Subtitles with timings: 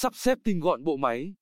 [0.00, 1.34] sắp xếp tinh gọn bộ máy.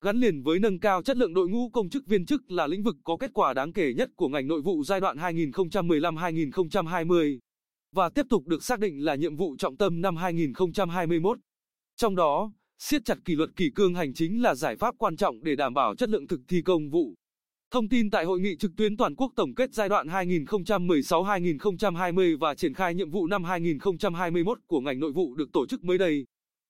[0.00, 2.82] Gắn liền với nâng cao chất lượng đội ngũ công chức viên chức là lĩnh
[2.82, 7.38] vực có kết quả đáng kể nhất của ngành nội vụ giai đoạn 2015-2020
[7.92, 11.38] và tiếp tục được xác định là nhiệm vụ trọng tâm năm 2021.
[11.96, 15.44] Trong đó, siết chặt kỷ luật kỷ cương hành chính là giải pháp quan trọng
[15.44, 17.14] để đảm bảo chất lượng thực thi công vụ.
[17.70, 22.54] Thông tin tại hội nghị trực tuyến toàn quốc tổng kết giai đoạn 2016-2020 và
[22.54, 26.24] triển khai nhiệm vụ năm 2021 của ngành nội vụ được tổ chức mới đây.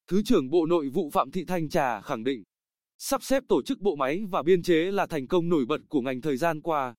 [0.08, 2.42] Thứ trưởng Bộ Nội vụ Phạm Thị Thanh Trà khẳng định,
[2.98, 6.00] sắp xếp tổ chức bộ máy và biên chế là thành công nổi bật của
[6.00, 6.94] ngành thời gian qua.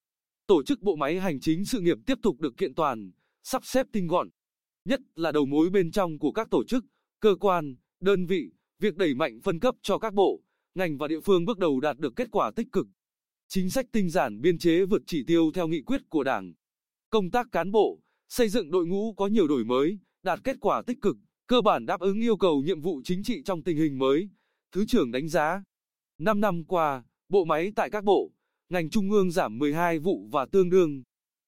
[0.47, 3.11] Tổ chức bộ máy hành chính sự nghiệp tiếp tục được kiện toàn,
[3.43, 4.29] sắp xếp tinh gọn,
[4.85, 6.85] nhất là đầu mối bên trong của các tổ chức,
[7.19, 10.41] cơ quan, đơn vị, việc đẩy mạnh phân cấp cho các bộ,
[10.75, 12.87] ngành và địa phương bước đầu đạt được kết quả tích cực.
[13.47, 16.53] Chính sách tinh giản biên chế vượt chỉ tiêu theo nghị quyết của Đảng.
[17.09, 20.81] Công tác cán bộ, xây dựng đội ngũ có nhiều đổi mới, đạt kết quả
[20.87, 21.17] tích cực,
[21.53, 24.29] cơ bản đáp ứng yêu cầu nhiệm vụ chính trị trong tình hình mới.
[24.71, 25.63] Thứ trưởng đánh giá,
[26.17, 28.31] 5 năm qua, bộ máy tại các bộ,
[28.69, 31.03] ngành trung ương giảm 12 vụ và tương đương.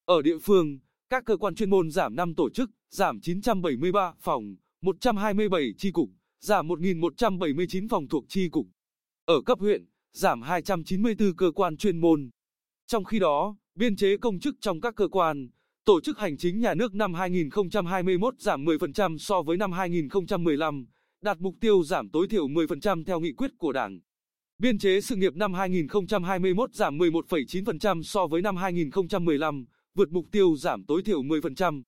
[0.05, 4.55] Ở địa phương, các cơ quan chuyên môn giảm 5 tổ chức, giảm 973 phòng,
[4.81, 6.09] 127 chi cục,
[6.41, 8.67] giảm 1.179 phòng thuộc chi cục.
[9.25, 12.29] Ở cấp huyện, giảm 294 cơ quan chuyên môn.
[12.87, 15.49] Trong khi đó, biên chế công chức trong các cơ quan,
[15.85, 20.85] tổ chức hành chính nhà nước năm 2021 giảm 10% so với năm 2015,
[21.21, 23.99] đạt mục tiêu giảm tối thiểu 10% theo nghị quyết của Đảng.
[24.57, 30.55] Biên chế sự nghiệp năm 2021 giảm 11,9% so với năm 2015, vượt mục tiêu
[30.57, 31.83] giảm tối thiểu 10%.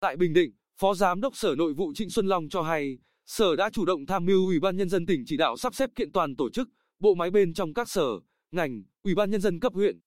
[0.00, 3.56] Tại Bình Định, Phó Giám đốc Sở Nội vụ Trịnh Xuân Long cho hay, Sở
[3.56, 6.12] đã chủ động tham mưu Ủy ban Nhân dân tỉnh chỉ đạo sắp xếp kiện
[6.12, 6.68] toàn tổ chức,
[6.98, 8.08] bộ máy bên trong các sở,
[8.50, 9.98] ngành, Ủy ban Nhân dân cấp huyện.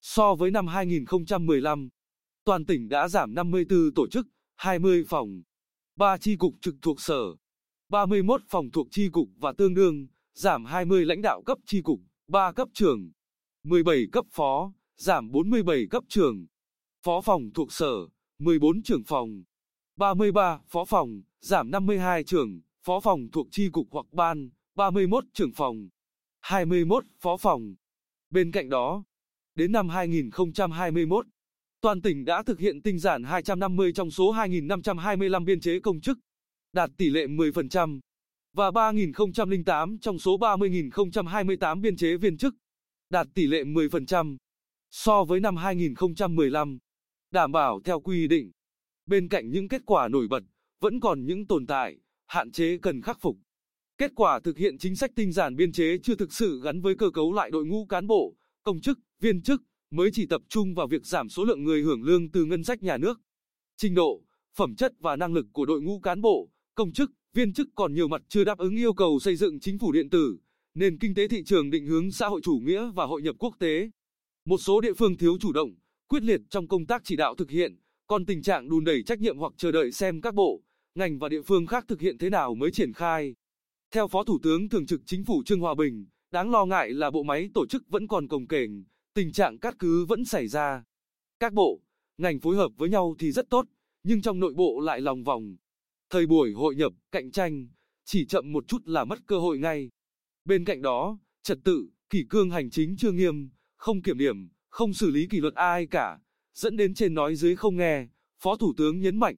[0.00, 1.88] So với năm 2015,
[2.46, 5.42] toàn tỉnh đã giảm 54 tổ chức, 20 phòng,
[5.96, 7.22] 3 chi cục trực thuộc sở,
[7.88, 12.00] 31 phòng thuộc chi cục và tương đương, giảm 20 lãnh đạo cấp chi cục,
[12.28, 13.10] 3 cấp trưởng,
[13.64, 16.46] 17 cấp phó, giảm 47 cấp trưởng,
[17.02, 17.92] phó phòng thuộc sở,
[18.38, 19.42] 14 trưởng phòng,
[19.96, 25.52] 33 phó phòng, giảm 52 trưởng, phó phòng thuộc chi cục hoặc ban, 31 trưởng
[25.56, 25.88] phòng,
[26.40, 27.74] 21 phó phòng.
[28.30, 29.04] Bên cạnh đó,
[29.54, 31.26] đến năm 2021,
[31.86, 36.18] toàn tỉnh đã thực hiện tinh giản 250 trong số 2.525 biên chế công chức,
[36.72, 38.00] đạt tỷ lệ 10%,
[38.52, 42.54] và 3.008 trong số 30.028 biên chế viên chức,
[43.10, 44.36] đạt tỷ lệ 10%,
[44.90, 46.78] so với năm 2015,
[47.30, 48.50] đảm bảo theo quy định.
[49.06, 50.42] Bên cạnh những kết quả nổi bật,
[50.80, 53.36] vẫn còn những tồn tại, hạn chế cần khắc phục.
[53.98, 56.94] Kết quả thực hiện chính sách tinh giản biên chế chưa thực sự gắn với
[56.94, 60.74] cơ cấu lại đội ngũ cán bộ, công chức, viên chức, mới chỉ tập trung
[60.74, 63.20] vào việc giảm số lượng người hưởng lương từ ngân sách nhà nước.
[63.76, 64.22] Trình độ,
[64.56, 67.94] phẩm chất và năng lực của đội ngũ cán bộ, công chức, viên chức còn
[67.94, 70.38] nhiều mặt chưa đáp ứng yêu cầu xây dựng chính phủ điện tử,
[70.74, 73.54] nền kinh tế thị trường định hướng xã hội chủ nghĩa và hội nhập quốc
[73.58, 73.90] tế.
[74.44, 75.74] Một số địa phương thiếu chủ động,
[76.08, 77.76] quyết liệt trong công tác chỉ đạo thực hiện,
[78.06, 80.62] còn tình trạng đùn đẩy trách nhiệm hoặc chờ đợi xem các bộ,
[80.94, 83.34] ngành và địa phương khác thực hiện thế nào mới triển khai.
[83.90, 87.10] Theo Phó Thủ tướng Thường trực Chính phủ Trương Hòa Bình, đáng lo ngại là
[87.10, 88.84] bộ máy tổ chức vẫn còn cồng kềnh,
[89.16, 90.84] tình trạng cát cứ vẫn xảy ra.
[91.40, 91.80] Các bộ,
[92.18, 93.66] ngành phối hợp với nhau thì rất tốt,
[94.04, 95.56] nhưng trong nội bộ lại lòng vòng.
[96.10, 97.68] Thời buổi hội nhập, cạnh tranh,
[98.04, 99.88] chỉ chậm một chút là mất cơ hội ngay.
[100.44, 104.94] Bên cạnh đó, trật tự, kỷ cương hành chính chưa nghiêm, không kiểm điểm, không
[104.94, 106.18] xử lý kỷ luật ai cả,
[106.54, 108.06] dẫn đến trên nói dưới không nghe,
[108.42, 109.34] Phó Thủ tướng nhấn mạnh.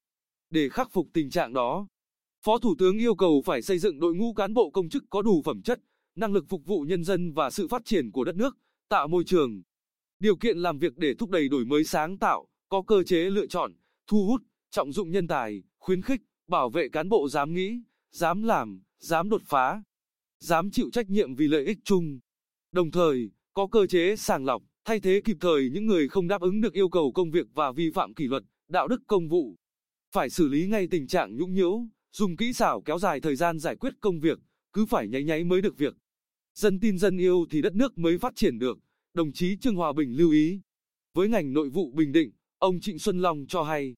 [0.50, 1.88] Để khắc phục tình trạng đó,
[2.44, 5.22] Phó Thủ tướng yêu cầu phải xây dựng đội ngũ cán bộ công chức có
[5.22, 5.80] đủ phẩm chất,
[6.16, 8.56] năng lực phục vụ nhân dân và sự phát triển của đất nước,
[8.88, 9.62] tạo môi trường,
[10.20, 13.46] điều kiện làm việc để thúc đẩy đổi mới sáng tạo, có cơ chế lựa
[13.46, 13.72] chọn,
[14.06, 18.42] thu hút, trọng dụng nhân tài, khuyến khích, bảo vệ cán bộ dám nghĩ, dám
[18.42, 19.82] làm, dám đột phá,
[20.40, 22.18] dám chịu trách nhiệm vì lợi ích chung.
[22.72, 26.40] Đồng thời, có cơ chế sàng lọc, thay thế kịp thời những người không đáp
[26.40, 29.56] ứng được yêu cầu công việc và vi phạm kỷ luật, đạo đức công vụ.
[30.12, 31.80] Phải xử lý ngay tình trạng nhũng nhiễu,
[32.12, 34.38] dùng kỹ xảo kéo dài thời gian giải quyết công việc,
[34.72, 35.94] cứ phải nháy nháy mới được việc.
[36.58, 38.78] Dân tin dân yêu thì đất nước mới phát triển được,
[39.14, 40.60] đồng chí Trương Hòa Bình lưu ý.
[41.14, 43.94] Với ngành nội vụ Bình Định, ông Trịnh Xuân Long cho hay,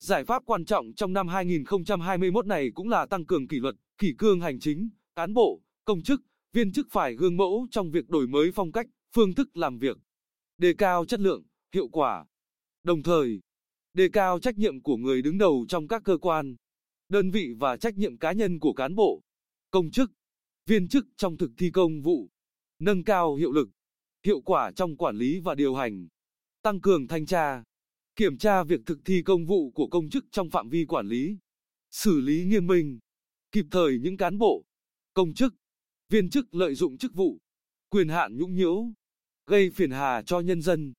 [0.00, 4.14] giải pháp quan trọng trong năm 2021 này cũng là tăng cường kỷ luật, kỷ
[4.18, 6.22] cương hành chính, cán bộ, công chức,
[6.52, 9.98] viên chức phải gương mẫu trong việc đổi mới phong cách, phương thức làm việc,
[10.58, 11.42] đề cao chất lượng,
[11.74, 12.26] hiệu quả.
[12.82, 13.40] Đồng thời,
[13.94, 16.56] đề cao trách nhiệm của người đứng đầu trong các cơ quan,
[17.08, 19.22] đơn vị và trách nhiệm cá nhân của cán bộ,
[19.70, 20.12] công chức,
[20.66, 22.30] viên chức trong thực thi công vụ,
[22.78, 23.68] nâng cao hiệu lực,
[24.24, 26.08] hiệu quả trong quản lý và điều hành,
[26.62, 27.62] tăng cường thanh tra,
[28.16, 31.38] kiểm tra việc thực thi công vụ của công chức trong phạm vi quản lý,
[31.90, 32.98] xử lý nghiêm minh,
[33.52, 34.64] kịp thời những cán bộ,
[35.14, 35.54] công chức,
[36.08, 37.38] viên chức lợi dụng chức vụ,
[37.88, 38.92] quyền hạn nhũng nhiễu,
[39.46, 40.92] gây phiền hà cho nhân dân.